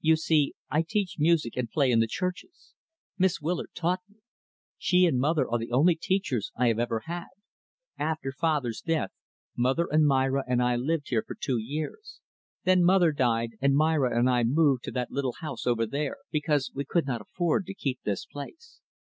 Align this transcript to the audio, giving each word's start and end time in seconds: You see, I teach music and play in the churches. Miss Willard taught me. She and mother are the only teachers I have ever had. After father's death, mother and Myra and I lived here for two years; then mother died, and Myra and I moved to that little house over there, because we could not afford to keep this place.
You 0.00 0.14
see, 0.14 0.54
I 0.70 0.84
teach 0.88 1.16
music 1.18 1.56
and 1.56 1.68
play 1.68 1.90
in 1.90 1.98
the 1.98 2.06
churches. 2.06 2.74
Miss 3.18 3.40
Willard 3.40 3.70
taught 3.74 4.02
me. 4.08 4.18
She 4.78 5.04
and 5.04 5.18
mother 5.18 5.50
are 5.50 5.58
the 5.58 5.72
only 5.72 5.96
teachers 5.96 6.52
I 6.54 6.68
have 6.68 6.78
ever 6.78 7.00
had. 7.06 7.26
After 7.98 8.30
father's 8.30 8.80
death, 8.80 9.10
mother 9.56 9.88
and 9.90 10.06
Myra 10.06 10.44
and 10.46 10.62
I 10.62 10.76
lived 10.76 11.08
here 11.08 11.24
for 11.26 11.34
two 11.34 11.58
years; 11.58 12.20
then 12.62 12.84
mother 12.84 13.10
died, 13.10 13.56
and 13.60 13.74
Myra 13.74 14.16
and 14.16 14.30
I 14.30 14.44
moved 14.44 14.84
to 14.84 14.92
that 14.92 15.10
little 15.10 15.34
house 15.40 15.66
over 15.66 15.86
there, 15.86 16.18
because 16.30 16.70
we 16.72 16.84
could 16.84 17.08
not 17.08 17.20
afford 17.22 17.66
to 17.66 17.74
keep 17.74 17.98
this 18.04 18.24
place. 18.26 18.78